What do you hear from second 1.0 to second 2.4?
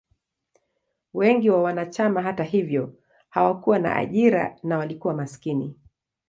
Wengi wa wanachama,